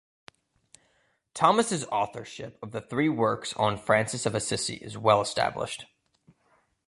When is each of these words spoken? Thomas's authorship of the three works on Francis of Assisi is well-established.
Thomas's 1.35 1.85
authorship 1.85 2.57
of 2.63 2.71
the 2.71 2.81
three 2.81 3.07
works 3.07 3.53
on 3.53 3.77
Francis 3.77 4.25
of 4.25 4.33
Assisi 4.33 4.77
is 4.77 4.97
well-established. 4.97 5.85